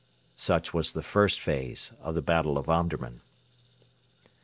[0.35, 3.21] Such was the first phase of the battle of Omdurman.